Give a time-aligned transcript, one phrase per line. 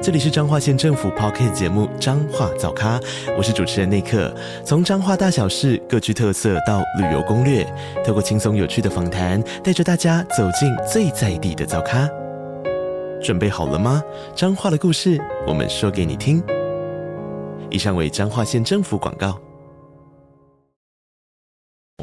[0.00, 3.00] 这里是彰化县政府 Podcast 节目《彰化早咖》，
[3.36, 4.32] 我是主持人内克。
[4.64, 7.66] 从彰化大小事各具特色到旅游攻略，
[8.06, 12.08] 透过轻松有趣的访谈，带着大家走进最在地的早咖。
[13.20, 14.00] 准备好了吗？
[14.36, 16.40] 彰化的故事，我们说给你听。
[17.68, 19.36] 以上为彰化县政府广告。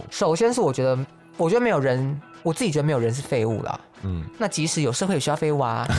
[0.10, 1.00] 首先是我觉得，
[1.38, 3.80] 我觉得没有人，我自己觉得没有人是废物啦。
[4.02, 5.88] 嗯，那即使有社会也需要废物啊。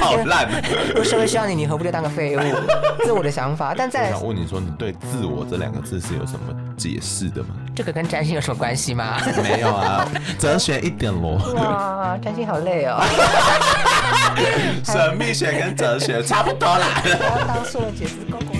[0.00, 0.48] 好烂！
[0.88, 2.40] 如果社会需要你，你何不就当个废物？
[2.98, 3.74] 这是我的想法。
[3.76, 7.48] 但在我想问你说，你对“自我”这两个字是有什么解释的吗？
[7.74, 9.18] 这个跟占星有什么关系吗？
[9.42, 10.06] 没有啊，
[10.38, 11.40] 哲学一点咯。
[11.56, 13.02] 哇，占星好累哦。
[14.84, 16.86] 神秘学跟哲学差不多啦。
[17.04, 18.51] 我要当数学解释公公。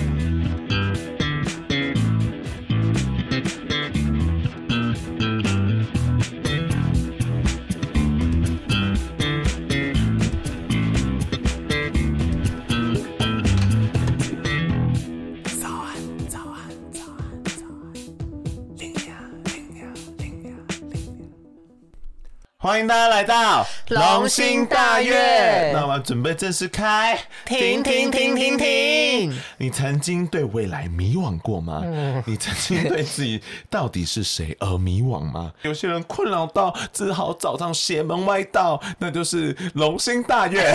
[22.63, 25.71] 欢迎大家来到龙兴大悦。
[25.73, 27.19] 那我们准备正式开。
[27.43, 29.37] 停停停停停！
[29.57, 31.81] 你曾经对未来迷惘过吗？
[31.83, 35.51] 嗯、你曾经对自己到底是谁而迷惘吗？
[35.63, 40.63] 有些人困扰到只好找上邪门歪道，那就是龙兴大悦。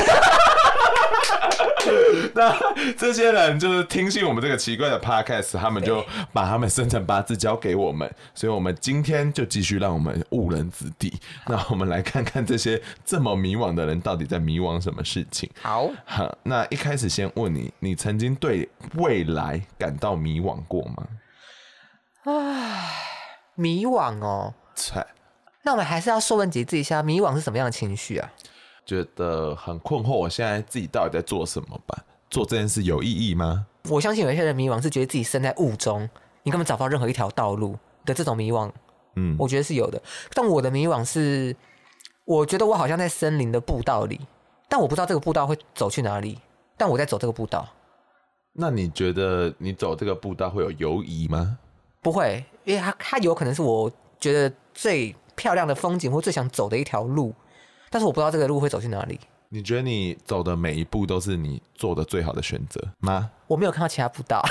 [2.34, 2.56] 那
[2.96, 11.12] 这些人就是听信我们这个奇怪的 podcast，他们就把他们生辰八字交给我们，所以我们今天就继续让我们误人子弟。
[11.46, 15.50] 那我们来看看这些这么迷惘的人到底在迷惘什么事情。
[15.62, 21.06] 好，好，那一开始先问你，你曾经对未来感到迷惘过吗？
[22.24, 22.90] 唉，
[23.54, 24.54] 迷惘哦。
[25.62, 28.30] 那我们还是要说问几句一下，迷惘是什么样的情绪啊？
[28.88, 32.02] 觉得很困惑，我现在自己到底在做什么吧？
[32.30, 33.66] 做这件事有意义吗？
[33.90, 36.08] 我相信有一些人迷惘是觉得自己身在雾中，
[36.42, 37.76] 你根本找不到任何一条道路
[38.06, 38.70] 的这种迷惘。
[39.16, 40.00] 嗯，我觉得是有的。
[40.32, 41.54] 但我的迷惘是，
[42.24, 44.18] 我觉得我好像在森林的步道里，
[44.70, 46.38] 但我不知道这个步道会走去哪里，
[46.78, 47.68] 但我在走这个步道。
[48.54, 51.58] 那你觉得你走这个步道会有犹疑吗？
[52.00, 57.34] 不会，因为它它有可能是我觉得最漂亮的风景或最想走的一条路。
[57.90, 59.18] 但是我不知道这个路会走去哪里。
[59.50, 63.30] 你觉得你走的每一步都是你做的最好的选择吗？
[63.46, 64.44] 我没有看到其他步道，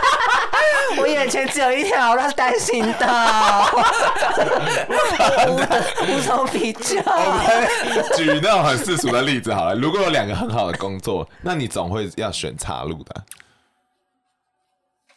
[1.00, 3.66] 我眼前只有一条，那是单行道，
[6.06, 7.00] 无从比较。
[8.14, 13.24] 举那种很世俗的例子好了，如果有两个很好的工作，那你总会要选岔路的。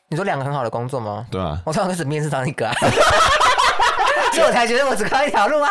[0.08, 1.28] 你说两个很好的工作吗？
[1.30, 2.74] 对啊，我刚开始面试上一个啊。
[4.32, 5.70] 所以我才觉得我只靠一条路啊！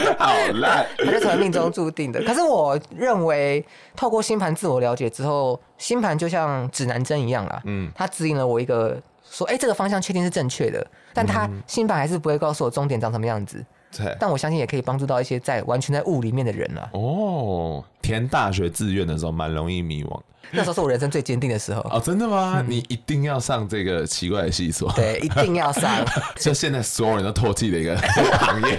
[0.18, 2.22] 好烂，那就成为命中注定的。
[2.24, 3.64] 可是我认为，
[3.96, 7.60] 透过星盘自我了解之后，星盘就像指南针一样啦。
[7.64, 9.00] 嗯，它指引了我一个
[9.30, 10.86] 说，哎、欸，这个方向确定是正确的。
[11.12, 13.64] 但它星盘还是不会告诉我终点长什么样子。
[13.96, 16.90] 对，但我相信也可以帮助到一些在完全在雾里面的人了。
[16.92, 20.20] 哦，填大学志愿的时候蛮容易迷惘。
[20.50, 22.56] 那时候是我人生最坚定的时候哦，真的吗？
[22.60, 24.90] 嗯、你一定要上这个奇怪的系所？
[24.92, 25.90] 对，一定要上。
[26.36, 28.78] 就现在所有人都唾弃的一个行业。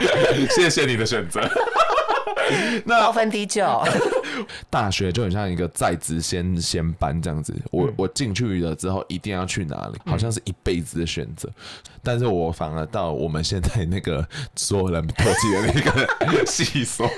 [0.54, 1.40] 谢谢你的选择。
[2.84, 3.64] 那高分低就。
[4.70, 11.48] 大学就很像一个在职先先班这样子，我、嗯、我进去了之后一定要去哪里，好像是一辈子的选择。
[11.48, 11.54] 嗯、
[12.02, 17.08] 但是我反而到我们现在那个所有人唾弃的那个系所。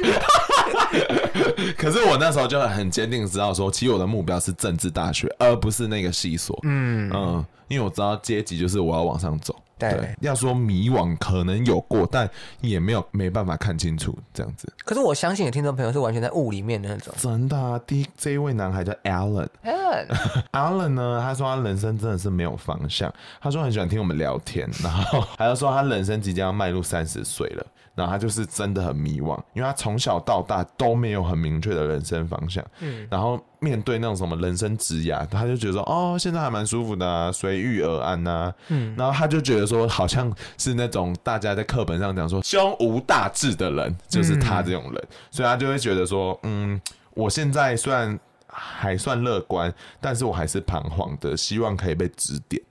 [1.79, 6.59] 可是我那时候就很坚定知道说，其实我的目标是政治大学，而不是那个系所。
[6.65, 9.55] 嗯嗯，因为我知道阶级就是我要往上走。
[9.91, 12.29] 对，要说迷惘可能有过，但
[12.61, 14.73] 也没有没办法看清楚这样子。
[14.85, 17.15] 可是我相信有听众朋友是完全在雾里面的那种。
[17.19, 23.13] 真的啊，第一这一位男孩叫 Alan，Alan 呢，他说他人生真的是没有方向。
[23.41, 27.67] 他说很喜欢听我们聊天，然后还要说他人生即将要迈入三十岁了。
[27.95, 32.65] 然后他就是真的很迷惘，因为他从小到大都没有很明确的人生方向。
[32.81, 38.53] 嗯，然后面对那种什么人生职涯，他就觉得说，哦，现在还蛮舒服的啊，随遇而安呐。
[38.69, 46.81] 嗯，然后他就觉得说，好像是那种大家在课本上讲说胸无大志的人，就是他这种人，嗯，所以他就会觉得说，嗯，
[47.15, 48.19] 我现在虽然
[48.49, 52.63] 还算乐观，但是我还是彷徨的，希望可以被指点。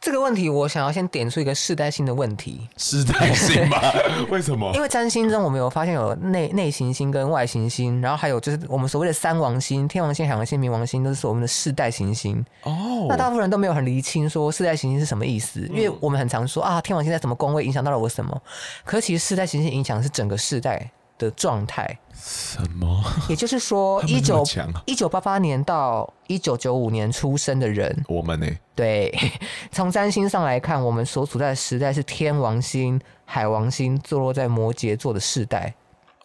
[0.00, 2.66] 这个问题，我想要先点出一个世代性的问题。
[2.78, 3.78] 世代性吗？
[4.30, 4.72] 为什么？
[4.74, 12.42] 因为占星中我们有发现有内内行星跟外行星，然后还有就是我们所谓的三王星、天王星、海王星、冥王星，都是我们的世代行星。
[12.62, 18.40] 哦，那大部分人都没有很厘清说世代行星是什么意思，因为我们很常说啊，天王星在什么宫位影响到了我什么，
[18.84, 21.98] 可是其实世代行星影响的是整个世代的状态。
[22.12, 23.02] 什么？
[23.28, 24.44] 也就是说，一九
[24.86, 28.46] 一九八八年到一九九五年出生的人，我们呢？
[28.74, 29.14] 对，
[29.70, 35.72] 从占星上来看，我们所处在的时代是天王星、海王星坐落在摩羯座的世代。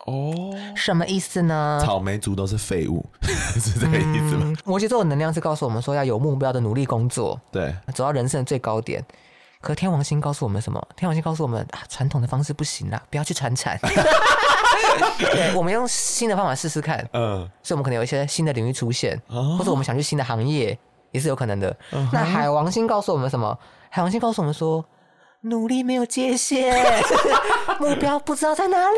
[0.05, 0.33] 哦，
[0.75, 1.81] 什么意思呢？
[1.83, 4.41] 草莓族都是废物， 是这个意思吗？
[4.43, 9.03] 嗯，摩羯座的能量是告诉我们说要有目标的努力工作，对，走到人生的最高点。
[9.61, 10.87] 可天王星告诉我们什么？
[10.95, 13.79] 天王星告诉我们啊，传统的方式不行啦，不要去传产。
[15.19, 16.97] 对，我们用新的方法试试看。
[17.13, 20.77] 嗯，所以我们可能有一些新的领域出现，哦、或者我们想去新的行业
[21.11, 21.75] 也是有可能的。
[21.91, 23.57] 嗯、那海王星告诉我们什么？
[23.89, 24.83] 海王星告诉我们说，
[25.41, 26.75] 努力没有界限，
[27.79, 28.97] 目标不知道在哪里，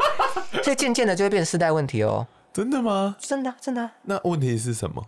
[0.64, 2.26] 所以渐渐的就会变成世代问题哦。
[2.52, 3.16] 真的吗？
[3.18, 3.90] 真的，真的。
[4.02, 5.02] 那问题是什么？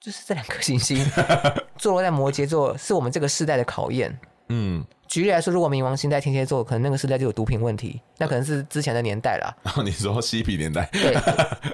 [0.00, 1.04] 就是这两颗行星
[1.76, 4.18] 坐落在摩羯座，是我们这个世代的考验。
[4.50, 4.84] 嗯。
[5.08, 9.52] 举例来说，如果冥王星在天蝎座，可能那个时代就有毒品问题，那可能是之前的年代了。
[9.64, 11.16] 然后你说嬉皮年代，对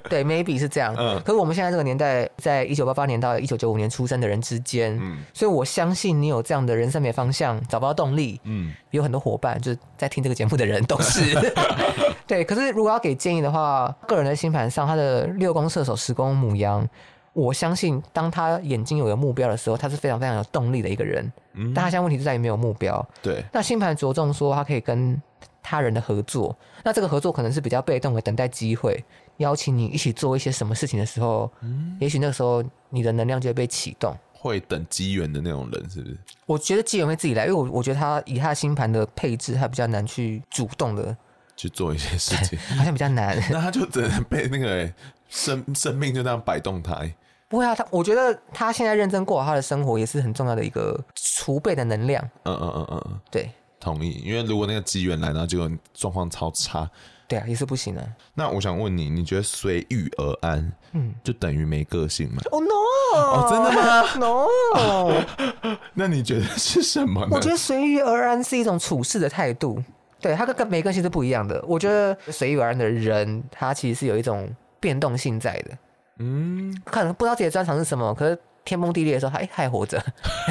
[0.08, 0.94] 对，maybe 是这样。
[0.96, 11.34] 嗯，可是我们现在这个年代，在一九八八年到一九九五年出生的人之间，嗯，所以我相信你有这样的人生没方向，找不到动力，嗯，有很多伙伴就是在听这个节目的人都是，
[12.26, 12.42] 对。
[12.42, 16.88] 可是如果要给建议的话，个人的星盘上，他的六宫射手、十宫母羊。
[17.36, 21.30] 我相信，当他眼睛有个目标的时候，他是非常非常有动力的一个人。
[21.52, 23.06] 嗯，但他现在问题就在于没有目标。
[23.22, 23.44] 对。
[23.52, 25.20] 那星盘着重说，他可以跟
[25.62, 26.56] 他人的合作。
[26.82, 29.04] 那这个合作可能是比较被动的，等待机会，
[29.36, 34.16] 邀请你一起做一些什么事情的时候，嗯，也许那个时候你的能量就会被启动。
[34.32, 36.16] 会等机缘的那种人，是不是？
[36.46, 41.16] 我觉得机缘会自己来，因为我我觉得他以他星盘的配置，他比较难去主动的
[41.56, 43.36] 去做一些事情， 好像比较难。
[43.50, 44.88] 那他就只能被那个
[45.28, 47.00] 生生命就这样摆动他。
[47.48, 52.22] 不会啊，他我觉得他现在认真过好他的生活，也是很重要的一个储备的能量。
[52.42, 54.20] 嗯嗯嗯嗯嗯，对，同意。
[54.24, 56.90] 因为如果那个机缘来，然后结果状况超差，
[57.28, 58.02] 对啊，也是不行啊。
[58.34, 62.42] 那我想问你，你觉得随遇而安，嗯，就等于没个性吗？
[62.50, 62.74] 哦、oh, no！
[63.14, 64.08] 哦，真的吗？
[65.62, 65.76] No！
[65.94, 67.28] 那你觉得是什么呢？
[67.30, 69.80] 我觉得随遇而安是一种处事的态度，
[70.20, 71.64] 对，他跟跟没个性是不一样的。
[71.68, 74.48] 我觉得随遇而安的人，他其实是有一种
[74.80, 75.78] 变动性在的。
[76.18, 80.02] 嗯，可能不知道自己的专长是什么，可是天崩地裂的时候，他哎还活着，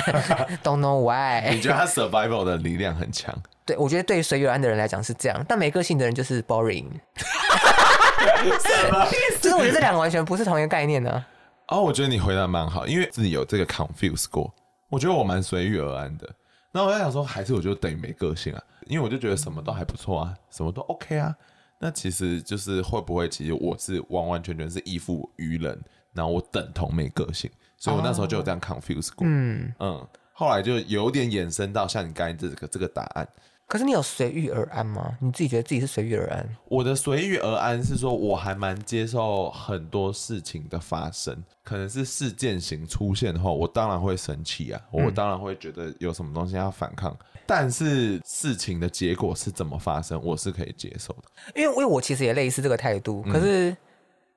[0.63, 1.49] Don't know why。
[1.53, 3.33] 你觉得他 survival 的力量很强？
[3.65, 6.85] 对，我觉得对于随遇而安的人来讲是这样，但没个性的人就是 boring。
[7.17, 9.39] 什么意思？
[9.41, 11.27] 就是我觉得这两个完全不是同一个概念呢、啊。
[11.69, 14.53] 哦，我觉得你回答蛮好，因为自己有这个 confuse 过。
[14.89, 16.29] 我觉得我蛮随遇而安的。
[16.71, 18.61] 那我在想说，还是我就等于没个性啊？
[18.85, 21.35] 因为我就觉得什么都还不错啊，什么都 OK 啊。
[21.79, 25.79] 那其实就是会不会，其实我是完完全全是依附于人，
[26.13, 29.27] 然后我等同没个性，所以我那时候就有这样 confuse 过。
[29.27, 33.27] 嗯嗯，后来就有点衍生到像你刚才这个这个答案。
[33.67, 35.17] 可是你有随遇而安吗？
[35.19, 36.47] 你自己觉得自己是随遇而安？
[36.67, 47.11] 我的随遇而安是说，我还蛮接受很多事情的发生，可能是事件型出现后，我当然会生气啊，我当然会觉得有什么东西要反抗。
[47.11, 51.23] 嗯但是事情的结果是怎么发生，我是可以接受的。
[51.53, 53.21] 因为，因为我其实也类似这个态度。
[53.21, 53.77] 可是，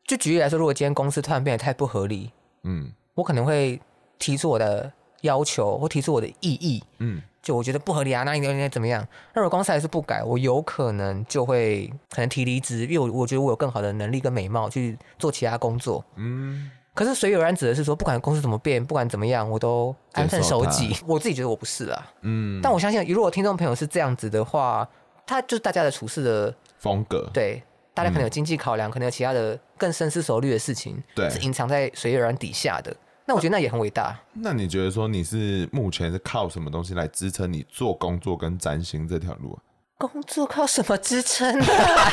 [0.06, 2.30] 就举例来说，如果今天公司突然变得太不合理，
[2.64, 3.80] 嗯，我可能会
[4.18, 4.92] 提出我的
[5.22, 9.00] 要求，或提出我的异议，嗯，就我觉得不合理啊，那应该应该怎么样？
[9.32, 16.70] 那如果公司还是不改，我有可能就会可能提离职，因为我我觉得我有更好的能力跟美貌去做其他工作，嗯。
[16.92, 20.94] 可是随遇而安指的是说，不管公司怎么变，不管怎么样，我都安分守己。
[21.06, 22.60] 我自己觉得我不是啊，嗯。
[22.62, 24.86] 但我相信，如果听众朋友是这样子的话，
[25.24, 27.30] 他就是大家的处事的风格。
[27.32, 27.62] 对，
[27.94, 32.94] 大家可能有经济考量，嗯、可能有其他的更深思熟虑的事情，对，是隐藏在随遇而安底下的。
[33.28, 34.18] 那我觉得那也很伟大。
[34.32, 39.52] 那你觉得说你是目前是靠什么东西来支撑你做工作跟占星这条路？
[39.52, 39.60] 啊
[39.98, 41.60] 工作靠什么支撑？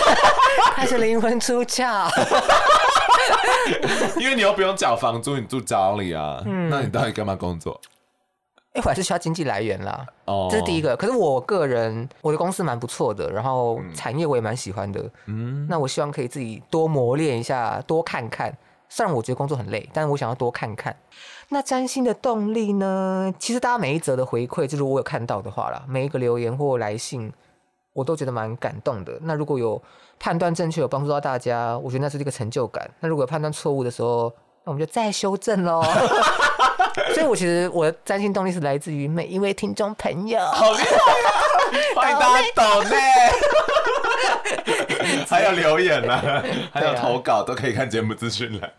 [0.75, 2.09] 开始灵魂出窍。
[4.19, 7.79] 因为你又不用缴房租，你住家里啊，嗯、那你到底干嘛工作？
[8.73, 10.05] 哎、欸，我还是需要经济来源啦。
[10.25, 10.97] 哦，这是第一个。
[10.97, 15.09] 可是我个人，我的公司蛮不错的，然后产业我也蛮喜欢的。
[15.27, 18.53] 嗯，那我希望可以自己多磨练一下，多看看。
[18.89, 20.95] 虽然我觉得工作很累，但是我想要多看看。
[21.49, 23.33] 那占星的动力呢？
[23.37, 27.31] 其实大家每一则的回馈，就是我有看到的话啦，每一个留言或来信。
[27.93, 29.17] 我都觉得蛮感动的。
[29.21, 29.81] 那如果有
[30.19, 32.91] 判断正确，有帮助到大家，我觉得那是一个成就感。
[32.99, 34.29] 那如果有判断错误的时候，
[34.65, 35.81] 那我们就再修正喽。
[37.15, 40.37] 所以我其实我的占星动力是来自于每一位听众朋友。
[40.41, 41.31] 好厉害啊！
[41.95, 42.97] 欢迎大家抖内。
[45.27, 48.73] 还有留言呢、啊，还有投稿，都可以看节目资讯栏。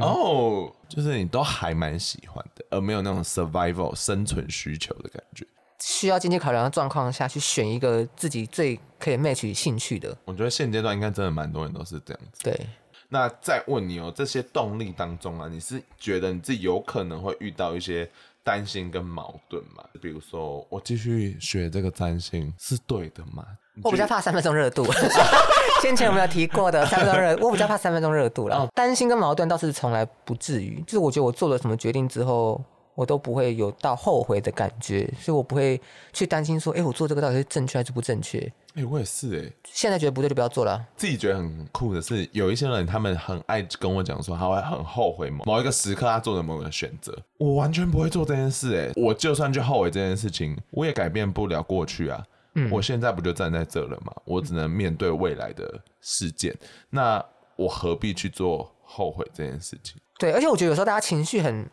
[0.00, 5.46] 哦、oh,，就是你都还蛮喜欢的，而没有那种 survival 生存需求的感觉。
[5.80, 10.16] 需要经济考量的状况下去选一个自己最可以 match 兴趣的。
[10.24, 12.42] 我觉得现阶段应该真的蛮多人都是这样子。
[12.42, 12.66] 对。
[13.08, 18.10] 那再问你哦，这些动力当中啊，你是觉得你自己有可能会遇到一些
[18.42, 19.84] 担心跟矛盾吗？
[20.02, 23.44] 比如说，我继续学这个占星是对的吗？
[23.82, 24.84] 我比较怕三分钟热度，
[25.86, 28.66] 先前我们有提过的 三分钟热，我比较怕三分钟热度了。
[28.74, 32.60] 担心跟矛盾倒是从来不至于，就是我觉得我做了什么决定之后，
[32.96, 35.80] 我都不会有到后悔的感觉，所以我不会
[36.12, 38.40] 去担心说，哎、欸，我做这个到底是正确还是不正确？
[38.74, 40.84] 哎、欸，我也是哎、欸，现在觉得不对就不要做了。
[40.96, 52.24] 自己觉得很酷的是，有一些人他们很爱跟我讲说，他会很后悔某某一个时刻他做的某个选择，我完全不会做这件事哎、欸，我就算去后悔这件事情，我也改变不了过去啊。
[52.56, 54.12] 嗯，我现在不就站在这了吗？
[54.24, 56.54] 我只能面对未来的事件，
[56.90, 59.96] 那我何必去做后悔这件事情？
[60.18, 61.68] 对，而且我觉得有时候大家情绪很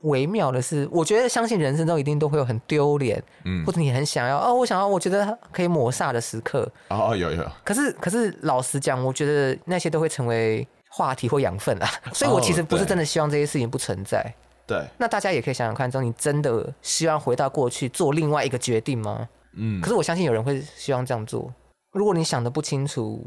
[0.00, 7.46] 微妙的是，我觉得相信人生中一定都会有很丢脸，嗯，或者你很想要哦，我想要我觉得可以抹煞的时刻，哦，有有。
[7.62, 14.34] 可是可是老实讲，我觉得那些都会成为话题或养分啊， 所以我其实不是真的希望这些事情不存在。
[14.66, 19.28] 对，那大家也可以想想看，中你真的希望回到过去做另外一个决定吗？
[19.56, 21.52] 嗯，可是我相信有人会希望这样做。
[21.92, 23.24] 如果你想的不清楚，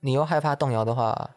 [0.00, 1.30] 你又害怕动摇的话，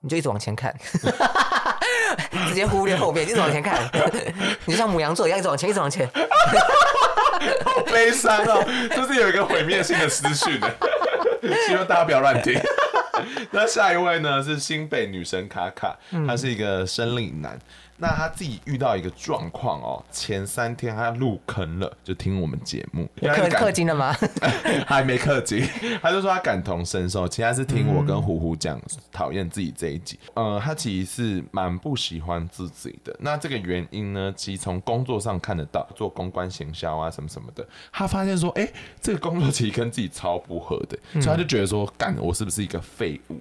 [0.00, 0.74] 你就一直往前看，
[2.48, 3.82] 直接忽略后面，一直往前看。
[4.66, 6.08] 你就像母羊座一样，一直往前，一直往前。
[7.64, 10.76] 好悲伤哦，就是有一个毁灭性的私讯的，
[11.66, 12.60] 希望大家不要乱听。
[13.50, 15.96] 那下一位呢是新北女神卡卡，
[16.26, 17.58] 她是一个生理男。
[17.96, 23.08] 那他自己遇到一个状况哦，前三天他入坑了，就听我们节目。
[23.20, 24.12] 氪氪金了吗？
[24.86, 25.64] 还没氪金，
[26.02, 27.28] 他就说他感同身受。
[27.28, 28.80] 其实他是听我跟虎虎讲
[29.12, 30.18] 讨厌自己这一集。
[30.34, 33.14] 呃，他其实是蛮不喜欢自己的。
[33.20, 43.40] 那这个原因呢，其实从工作上看得到，做公关行销啊什么什么的，他发现说，哎、欸，这个工作其实跟自己超不合的，所以他就觉得说，干，我是不是一个废物？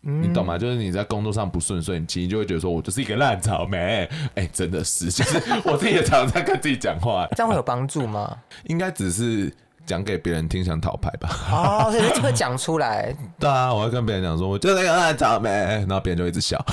[0.00, 0.56] 你懂吗？
[0.56, 4.08] 就是你在工作上不顺遂，你其实就会觉得说，我就是一个烂草莓。
[4.34, 7.26] 哎、欸，真的是，就是我自己也常常在跟自己讲话。
[7.36, 8.36] 这样会有帮助吗？
[8.66, 9.52] 应该只是
[9.88, 11.30] 讲给别人听，想讨牌吧。
[11.50, 13.16] 哦，所以就会讲出来。
[13.40, 16.62] 对啊，我会跟别人讲说，我就是一个烂草莓，然后别人就一直笑。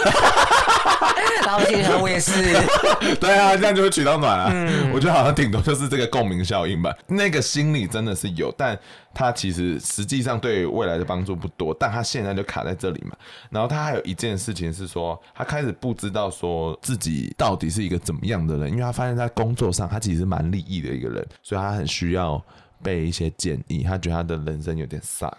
[1.46, 2.34] 然后我心想，我也是。
[3.22, 4.50] 对啊，这样就会取到暖啊。
[4.52, 6.94] 嗯，我觉得好像顶多就是这个共鸣效应吧。
[7.08, 8.78] 那个心理真的是有，但
[9.14, 11.76] 他其实实际上对未来的帮助不多。
[11.80, 13.16] 但他现在就卡在这里嘛。
[13.50, 22.44] 然后他还有一件事情是说，他开始不知道说自己到底是一个怎么样的人，因为他发现在工作上他其实蛮利益的一个人，所以他很需要
[22.84, 23.84] 被一些建议。
[23.84, 25.34] 他觉得他的人生有点 suck。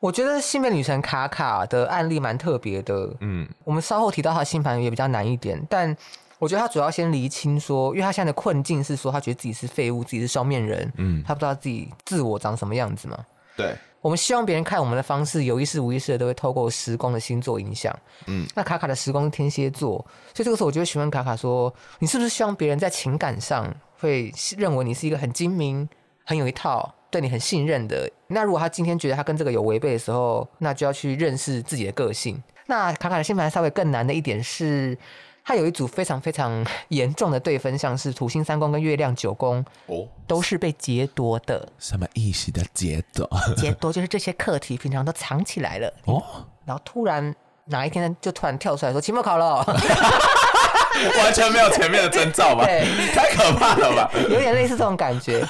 [0.00, 3.14] 我觉得新北女神卡卡的案例蛮特别的。
[3.20, 5.96] 嗯，我们稍后提到她的星盘也比较难一点，但
[6.40, 10.92] 我觉得她主要先厘清说，因为她现在的困境是说，她觉得自己是废物，自己是双面人。
[10.96, 13.16] 嗯，她不知道自己自我长什么样子嘛。
[13.56, 17.96] 对，我们希望别人看我们的方式，有意识无意识的都会透过时光的星座影响。
[18.26, 25.88] 嗯，那卡卡的时光是天蝎座，所以这个时候我就会询问卡卡说，你是不是希望别人在情感上会认为你是一个很精明、
[26.24, 26.94] 很有一套？
[27.10, 32.42] 对你很信任的，那如果他今天觉得他跟这个有违背的时候，那就要去认识自己的个性。
[32.66, 34.96] 那卡卡的星盘稍微更难的一点是，
[35.44, 41.68] 他有一组非常非常严重的对分像，是土星三宫跟月亮九宫哦，都是被劫夺的。
[41.78, 43.28] 什么意思的劫夺？
[43.58, 46.22] 劫夺就是这些课题平常都藏起来了哦，
[46.64, 47.34] 然后突然
[47.66, 49.56] 哪一天就突然跳出来说期末考了，
[51.18, 52.64] 完全没有前面的征兆吧？
[52.66, 54.10] 对，太可怕了吧？
[54.30, 55.46] 有点类似这种感觉。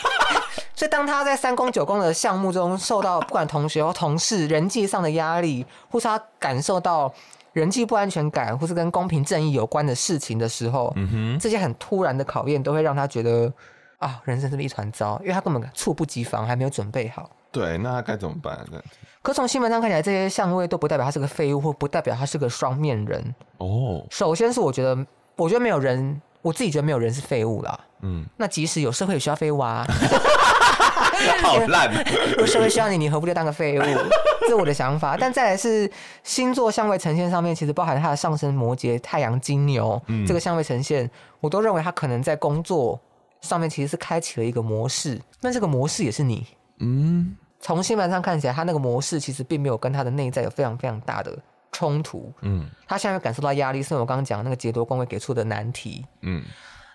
[0.75, 7.12] 所以，当他在三公九公的项目中受到不管同学或同事人际上的压力，或是他感受到
[7.52, 13.52] 人际不安全感，或是跟公平正义有关的事情的时候，嗯哼，这些很突然的考验都会让他觉得
[13.99, 15.19] 啊，人生是不是一团糟？
[15.21, 17.31] 因为他根本猝不及防，还没有准备好。
[17.50, 18.83] 对，那他该怎么办呢？
[19.21, 23.35] 可从新闻上看起来，这些相位都不代表他是个废物，或不代表他是个双面人。
[23.59, 27.79] 哦，首先是我觉得，我觉得没有人，我自己觉得没有人是废物啦。
[28.00, 29.87] 嗯，那即使有社会也需要废物啊。
[31.43, 31.93] 好烂！
[32.31, 33.83] 如果社会需要你，你何不就当个废物？
[34.41, 35.17] 这是我的想法。
[35.19, 35.91] 但再来是
[36.23, 41.11] 星座相位呈现上面，其实包含他的上升摩羯、太阳金牛、嗯、这个相位呈现，
[41.41, 43.00] 我都认为他可能在工作
[43.41, 45.21] 上面其实是开启了一个模式。
[45.41, 46.47] 那这个模式也是你。
[46.79, 51.37] 嗯，从星盘上看起来，他那个模式其实并没有跟他的内在有非常非常大的
[51.71, 52.33] 冲突。
[52.41, 56.05] 嗯，他现在感受到压力，是我刚刚讲那个劫夺宫位给出的难题。
[56.23, 56.43] 嗯。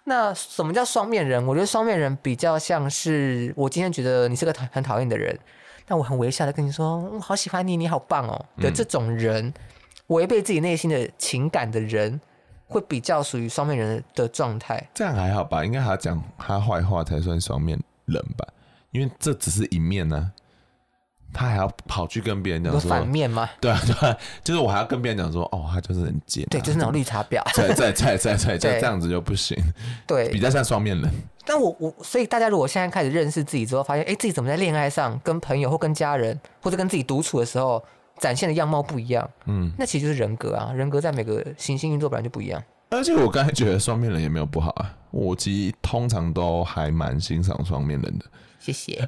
[0.09, 1.45] 那什么叫双面人？
[1.45, 5.37] 我觉得双面人比较像是我今天觉得你是个很讨厌的人，
[5.85, 9.53] 但我很微笑的跟你说，我好喜欢你，你好棒哦的这种人，
[10.07, 12.21] 违背自己内心的情感的人，
[12.69, 14.81] 会比较属于双面人的状态。
[14.93, 15.65] 这样还好吧？
[15.65, 18.47] 应该还要讲他坏话才算双面人吧？
[18.91, 20.31] 因为这只是一面呢、啊。
[21.37, 23.47] 他还要跑去跟别人讲说反面吗？
[23.61, 29.55] 对啊，对啊，就是我还要跟别人讲说，哦，他就是很贱、啊，对，就是那种绿茶婊，对对对对对，就这样子就不行，
[30.07, 31.11] 对，比较像双面人。
[31.45, 37.81] 但我我所以大家如果现在开始认识自己之后，发现哎，自己怎么在恋爱上跟朋友或跟家人或者跟自己独处的时候
[38.19, 42.61] 展现的样貌不一样，嗯，那其实就是人格啊，人格在每个行星运作本来就不一样。
[42.89, 48.25] 而且我刚才觉得双面人也没有不好啊，我其实通常都还蛮欣赏双面人的。
[48.59, 49.07] 谢谢。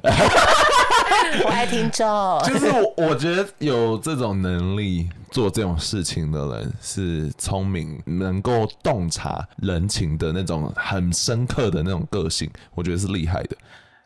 [1.44, 2.06] 我爱听众，
[2.44, 13.56] 就是我，我觉得有这种能力做这种事情的人是聪明，能够洞察人情的那种很深刻的那种个性，我觉得是厉害的。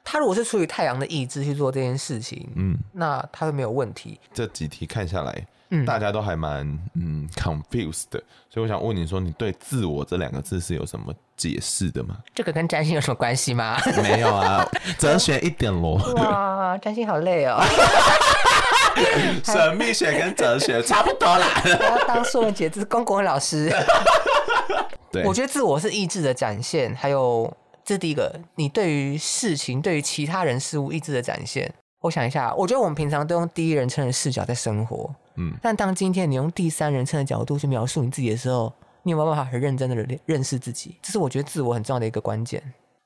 [0.02, 4.20] 他如果是出于太阳的意志去做这件事情，嗯，那他会没有问题。
[4.34, 5.46] 这几题看下来。
[5.86, 12.16] 大家都还蛮嗯 confused 的，所以我想问你说，你对“自我”这两个字是有什么解释的吗？
[12.34, 13.76] 这个跟占星有什么关系吗？
[14.02, 14.64] 没有啊，
[14.98, 15.96] 哲学一点咯。
[16.16, 17.60] 哇，占星好累哦。
[19.42, 21.46] 神秘学跟哲学差不多啦。
[21.64, 23.72] 我要当说文解字公公老师。
[25.10, 27.52] 对，我觉得自我是意志的展现，还有
[27.84, 31.72] 这是第一个，你对于事情、对于其他人事物意志的展现。
[32.04, 35.10] 我想一下，我觉得我们平常都用第一人称的视角在生活。
[35.36, 38.70] 嗯，但当今天你用第三人称的角度去描述你自己的时候，
[39.04, 39.96] 你有没有办法很认真的
[40.26, 40.98] 认识自己？
[41.00, 42.62] 这是我觉得自我很重要的一个关键。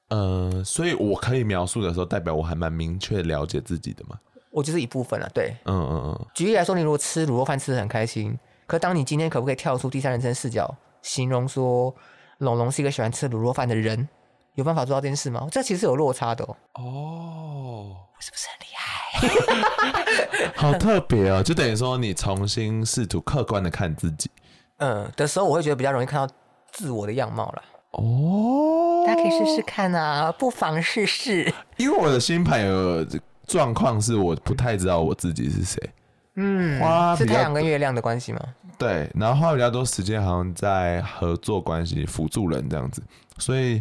[0.08, 4.18] 呃，所以我可以描述的时候，代表我还蛮明确了解自己的嘛？
[4.50, 6.26] 我就是一部分了，对，嗯嗯嗯。
[6.34, 8.36] 举例来说，你如果吃卤肉饭吃的很开心，
[8.66, 11.94] 可当你今天可不可以跳出第三人称视角，形容说
[12.38, 14.08] 龙龙是一个喜欢吃卤肉饭的人，
[14.58, 15.46] 有办法做到这件事吗？
[15.52, 16.56] 这其实有落差的哦。
[16.74, 20.52] 哦，我是不是很厉害？
[20.56, 24.28] 好特别哦，就等于说你重新试图客观的看自己，
[24.78, 26.35] 嗯的时候，我会觉得比较容易看到
[26.72, 27.62] 自我的样貌了。
[27.92, 31.54] 哦，大家可以试试看啊，不妨试试。
[31.76, 33.06] 因为我的星盘有
[33.46, 35.80] 状况是我不太知道我自己是谁，
[36.35, 38.40] 嗯，花是太阳跟月亮的关系吗？
[38.76, 43.00] 对，然后花比较多时间好像在合作关系、辅助人这样子，
[43.38, 43.80] 所以。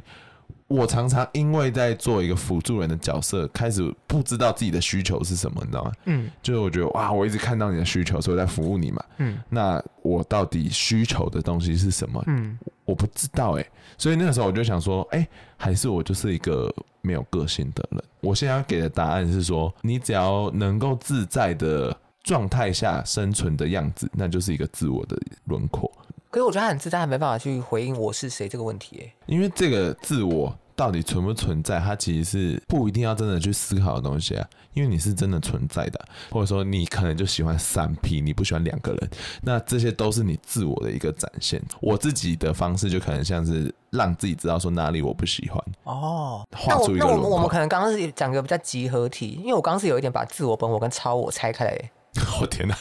[0.67, 5.91] 我常常因为在做一个辅助人的角色，开始不知道自己的需求是什么，你知道吗？
[6.05, 9.01] 嗯，就是我觉得哇，我一直看到你的需求，所以我在服务你嘛。
[9.17, 12.21] 嗯，那我到底需求的东西是什么？
[12.27, 16.69] 嗯，我不知道哎、欸，所以那个时候我就想说，哎、欸，还是我就是一个
[17.01, 18.03] 没有个性的人。
[18.19, 25.89] 我现在要给的答案是说，你只要能够自在的状态下生存的样子，那就是一个自我的轮廓。
[26.37, 29.11] 可是我觉得他很自在，还没办法去回应我是谁这个问题诶。
[29.25, 34.47] 因为这个自我到底存不存在，它其实是不一定要真的去思考的东西啊。
[34.75, 39.09] 因为你是真的存在的，或者说你可能就喜欢三 P，你不喜欢两个人，
[39.41, 41.59] 那这些都是你自我的一个展现。
[41.81, 46.45] 我自己的方式就可能像是让自己知道说哪里我不喜欢哦。
[46.55, 47.07] 画出一个轮廓。
[47.07, 51.91] 那我那我们我们可能刚刚是讲个比较集合体，因为我刚刚是有一点把自我、本我跟超我拆开来。
[52.39, 52.75] 我、哦、天哪！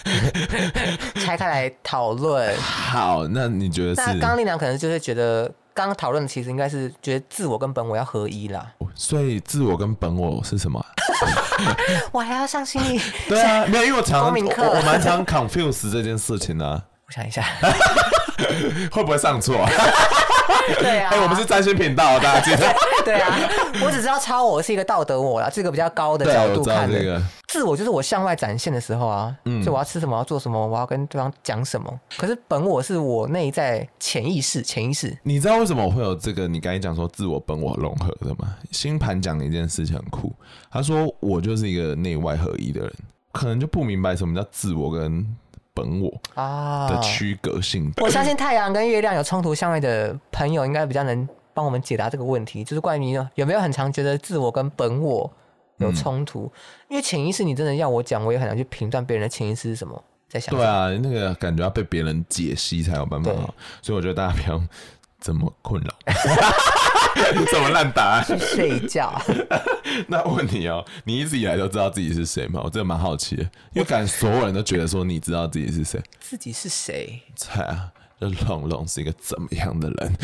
[1.24, 2.56] 拆开来讨论。
[2.60, 4.00] 好，那你觉得是？
[4.00, 8.66] 那刚刚力量可能就是觉得，刚刚讨论的其实应该是觉得自我跟本我要合一啦。
[8.94, 10.84] 所以自我跟本我是什么？
[12.12, 13.00] 我还要上心理。
[13.28, 16.82] 对啊，没有，因为我常我我蛮常 confuse 这件事情啊。
[17.06, 17.44] 我想一下，
[18.90, 19.54] 会不会上错？
[20.78, 22.74] 对啊，哎、欸，我们是占星频道，大家记得。
[23.04, 23.36] 对啊，
[23.84, 26.98] 我只知道超我是一个道德我啦，这个比较高的角度看的。
[26.98, 32.00] 这个自我就是我向外展现的时候啊，嗯，就我要吃什么，要做什么，我要跟对方讲什么。
[32.16, 35.16] 可是本我是我内在潜意识，潜意识。
[35.22, 36.48] 你知道为什么我会有这个？
[36.48, 38.54] 你刚才讲说自我本我融合的吗？
[38.72, 40.32] 星盘讲的一件事情很酷，
[40.70, 42.92] 他说我就是一个内外合一的人，
[43.32, 45.24] 可能就不明白什么叫自我跟
[45.76, 47.92] 本我啊的区隔性。
[47.98, 55.30] 我相信太阳跟月亮有冲突相位的朋友，应该比较能帮我们解答这个问题，就是关于有没有很常觉得自我跟本我。
[55.78, 56.58] 有冲突，嗯、
[56.88, 60.02] 因为潜意识，你真的要我讲，我也很难去评断别人的潜意识是什么。
[60.26, 63.30] 在想，对啊，那个感觉要被别人解析才有办法。
[63.82, 64.58] 所以我觉得大家不要
[65.20, 65.90] 这么困扰，
[67.50, 69.20] 这么烂答案，去睡觉。
[70.08, 72.60] 那问你哦，你一直以来都知道自己是谁吗？
[72.64, 76.00] 我真的蛮好奇的，因为感觉所有人都觉得说你知道自己是谁。
[76.20, 77.22] 自己是谁？
[77.34, 80.16] 猜啊，这龙龙是一个怎么样的人？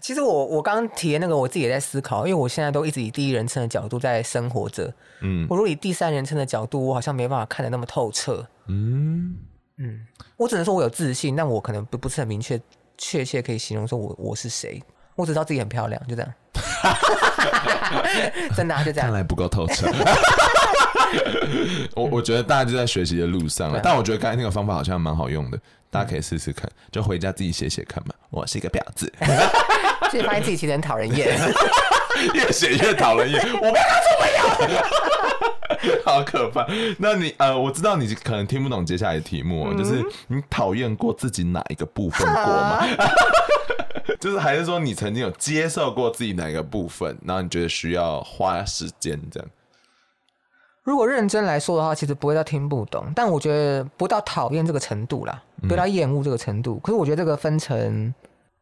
[0.00, 4.92] 其实我我刚刚提的那个，我自己也在思考，因为我现在都一直以第一人称的角度在生活着。
[5.20, 8.44] 嗯，我如果以第三人称的角度，我好像没办法看得那么透彻。
[8.66, 9.36] 嗯
[9.78, 10.04] 嗯，
[10.36, 12.60] 我只能说我有自信，但我可能不不是很明确
[12.98, 14.82] 确切可以形容说我我是谁。
[15.16, 16.32] 我只知道自己很漂亮，就这样。
[18.56, 19.08] 真的、啊、就这样。
[19.08, 19.90] 看来不够透彻。
[21.94, 25.58] 我我觉得大家就在学习的路上了，但我觉得刚才那个方法好像蛮好用的，
[25.90, 28.14] 大家可以试试看，就回家自己写写看嘛。
[28.30, 29.10] 我是一个婊子，
[30.10, 31.38] 所以发现自己其实很讨人厌，
[32.34, 33.40] 越写越讨人厌。
[33.40, 33.78] 我没有做
[34.68, 34.80] 没有，
[36.04, 36.66] 好可怕。
[36.98, 42.84] 那你呃，我知道你可能听不懂接下来的题目，嗯、就是你讨厌过自己哪一个部分过吗？
[44.20, 49.48] 就是还是说你曾经有接受过自己哪一个部分，然后你觉得需要花时间这样？
[50.82, 56.76] 如果认真来说的话，其实不会到听不懂，但我觉得不到讨厌这个程度啦，不到厌恶这个程度。
[56.76, 58.14] 嗯、可是我觉得这个分成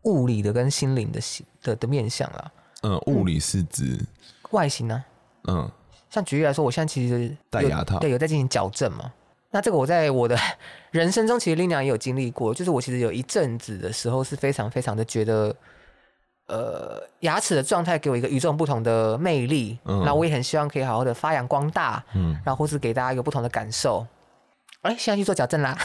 [0.04, 1.20] 物理的跟心灵的
[1.62, 2.50] 的的面向啦。
[2.82, 4.06] 嗯，物理是指、嗯、
[4.52, 5.04] 外形呢、
[5.42, 5.48] 啊？
[5.48, 5.70] 嗯，
[6.08, 9.12] 像举例来说，我现在其实戴牙套，对，有在进行矫正嘛。
[9.54, 10.36] 那这个我在我的
[10.90, 15.54] 人生中，其实 Lina 也有经历过，就是我其实有一阵子的时候是非常非常的觉得，
[16.48, 24.04] 呃，牙齿的状态给我一个与众不同的魅力，嗯，然后我也很希望可以好好的发扬光大，嗯，然后或是给大家一个不同的感受。
[24.82, 25.78] 哎，现在去做矫正啦，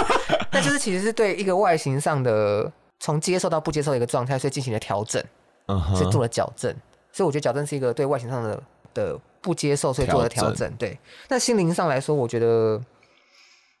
[0.52, 5.24] 那就是其实是对一个外形上的从接受到不接受的一个状态，所以进行了调整，
[5.68, 6.70] 嗯，所以做了矫正，
[7.10, 10.98] 所以我觉得矫正是一个对外形上的的不接受，所以做了调整，对。
[11.28, 12.78] 那心灵上来说，我觉得。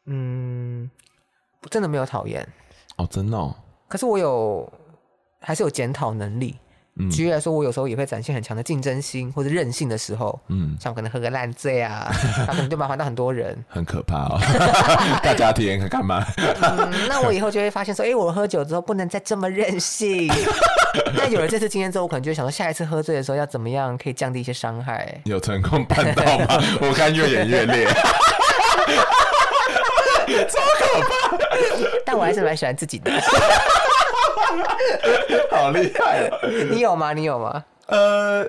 [0.06, 0.90] 嗯，
[1.70, 2.46] 真的没有讨厌
[2.96, 3.54] 哦，真的哦。
[3.88, 4.70] 可是我有，
[5.40, 6.56] 还是有检讨能力。
[6.96, 10.38] 嗯，举例来说，我有时候也会展现很强的竞争心或者任性的时候。
[10.46, 12.08] 嗯，像可能喝个烂醉啊，
[12.46, 14.38] 那可能就麻烦到很多人， 很可怕哦。
[15.20, 16.24] 大家体验看看嘛。
[16.36, 20.30] 嗯，那我以后就会发现说，哎、欸，我喝酒之后不能再这么任性。
[21.16, 25.20] 那有了这次经验之后，我可能就会想说，下一次喝醉的时候要怎么样可以降低一些伤害？
[25.24, 26.46] 有成功办到吗？
[26.80, 27.88] 我看越演越烈。
[30.48, 31.36] 超可怕！
[32.04, 33.10] 但我还是蛮喜欢自己的，
[35.50, 36.38] 好厉害啊！
[36.70, 37.12] 你有吗？
[37.12, 37.64] 你有吗？
[37.86, 38.44] 呃，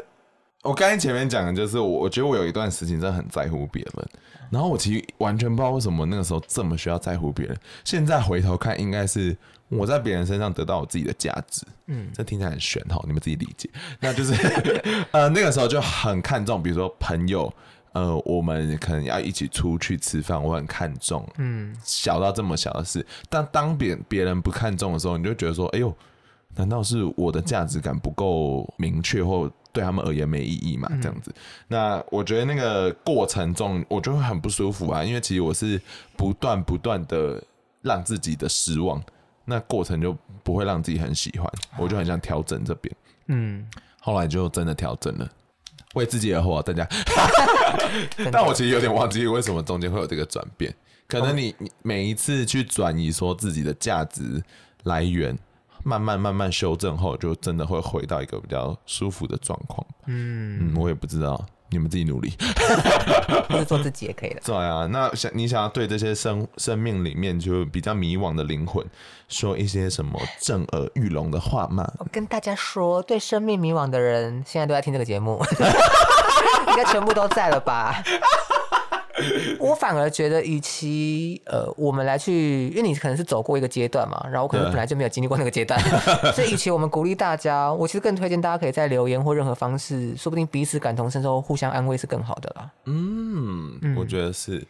[0.63, 4.07] 我刚才前面讲的就是我，我觉得我有一段时间真的很在乎别人，
[4.51, 7.57] 然后我其实完全不知道为什么那个时候这么需要在乎别人。
[7.83, 9.35] 现在回头看，应该是
[9.69, 11.63] 我在别人身上得到我自己的价值。
[11.87, 13.69] 嗯，这听起来很玄哈，你们自己理解。
[13.99, 14.33] 那就是
[15.11, 17.51] 呃，那个时候就很看重，比如说朋友。
[17.95, 25.95] 呃，我们可能要一起出去吃饭，我很看重，嗯，小到这么小的事，但当别别人不看重的时候，你就觉得说，哎呦，
[26.57, 30.89] 难道是我的价值感不够明确，或对他们而言没意义嘛？
[31.01, 31.33] 这样子，
[31.69, 35.81] 那我觉得那个过程中，我就会很不舒服啊，因为其实我是
[36.17, 37.41] 不断不断的
[37.81, 39.01] 让自己的失望，
[39.45, 42.93] 那过程就不会让自己很喜欢，我就很想调整这边，
[43.27, 43.65] 嗯，
[44.01, 45.31] 后来就真的调整了。
[45.95, 46.87] 为自己而活，大家。
[48.31, 50.73] 但我其实有点忘记为什么中间会有这个转变。
[51.07, 54.41] 可能你你每一次去转移说自己的价值
[54.83, 55.37] 来源，
[55.83, 59.85] 慢慢慢慢修正后，就真的会回到一个比较舒服的状况。
[60.07, 61.45] 嗯嗯，我也不知道。
[61.69, 62.33] 你们自己努力，
[63.49, 64.41] 或者做自己也可以的。
[64.45, 68.85] 对啊，那想你想要对这些生生命里面就比较迷惘的灵魂
[69.27, 71.91] 说一些什么震耳欲聋的话吗？
[71.99, 75.43] 我跟大家说，对生命迷惘的人，现在都在听这个节目，
[76.69, 78.03] 应该全部都在了吧？
[79.59, 85.79] 我反而觉得，与其呃，我们来去，因为你可能是走过一个阶段嘛，然后我可能本来就没有经历过那个阶段，
[86.33, 92.71] 所以与其我们鼓励大家，我其实更推荐大家可以在留言或任何方式，说不定彼此感同身受，互相安慰是更好的啦。
[92.85, 94.65] 嗯，嗯我觉得是，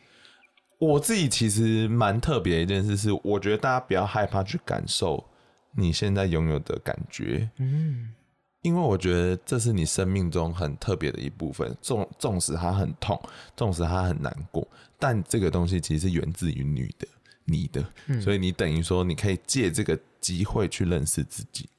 [0.80, 5.24] 我自己其实蛮特别的一件事是，我觉得大家不要害怕去感受
[5.78, 7.50] 你现在拥有的感觉。
[7.58, 8.14] 嗯。
[8.66, 13.22] 因为我觉得这是你生命中很特别的一部分，纵纵使它很痛，
[13.56, 17.08] 纵使它很难过，但这个东西其实是源自于你的，
[17.46, 21.70] 你的，嗯、所以你等于说你可以借这个机会去认识自己，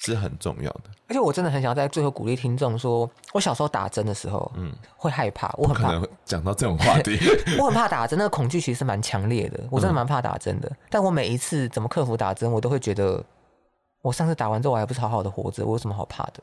[0.00, 0.90] 是很重要的。
[1.06, 7.16] 而且我真的很想要在最后鼓励听众说，我小时候打针的时候，嗯，会害怕，我很怕讲到这种话题，
[7.56, 10.68] 我很怕打针，那个恐惧其实是蛮强烈的，我真的蛮怕打针的。
[10.68, 13.24] 嗯、但我每一次怎么克服打针，我都会觉得。
[14.02, 16.34] 我上次打完之后，我还不是好好的活着，我有什么好怕的？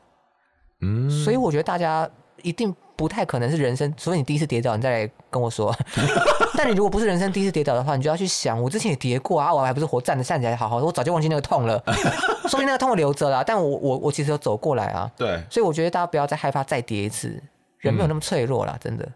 [0.80, 2.08] 嗯，所以我觉得大家
[2.42, 5.74] 一定不太可能是人生，除非你第一次跌倒，你再来跟我说。
[6.56, 11.82] 但你如果不是人生第一次跌倒的话，你就要去想，我之前也跌过啊，我还不是活站着站起来好好的，我早就忘记那个痛了，
[12.48, 15.10] 说不定那个痛我留着了，但我我我其实有走过来啊。
[15.16, 17.42] 对，所以我觉得大家不要再害怕再跌一次，
[17.78, 19.06] 人没有那么脆弱啦，真的。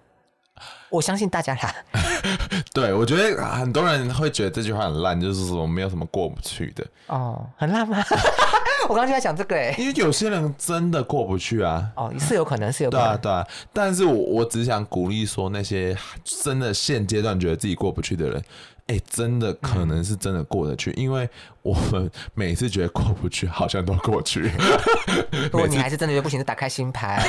[0.94, 1.74] 我相信大家啦。
[2.72, 6.86] 对，我觉得很多人会觉得这句话很烂，就是说没有什么过不去的。
[7.08, 8.02] 哦，很烂吗？
[8.88, 11.90] 我刚刚就在讲这个哎，因为有些人真的过不去啊。
[11.96, 13.06] 哦，是有可能，是有可能。
[13.06, 13.46] 对啊，对啊。
[13.72, 18.40] 但是我我只想鼓励说，那些真的现阶段觉得自己过不去的人。
[18.86, 21.26] 哎、欸，真的可能是真的过得去，嗯、因为
[21.62, 24.52] 我们每次觉得过不去，好像都过去。
[25.50, 27.26] 如果你还是真的觉得不行，就打开星牌，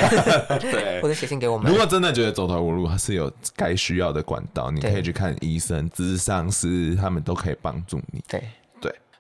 [0.60, 1.71] 对，或者写信给我们。
[1.71, 8.23] 如果真的觉得走投无路，还是有该需要的管道，你可以去看医生、咨商师，他们都可以帮助你。
[8.27, 8.43] 对。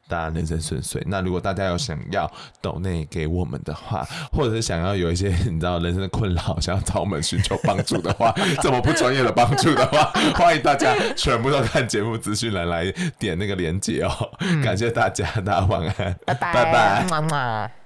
[0.07, 1.01] 大家人生顺遂。
[1.07, 14.11] 那如果大家有想要抖内给我们的话， 或者是想要有一些你知道人生的困扰，想要找我们寻求帮助的话， 这么不专业的帮助的话， 欢迎大家全部都看节目资讯栏来点那个链接哦。
[14.63, 16.53] 感谢大家，大家晚安，拜拜，
[17.09, 17.84] 拜拜。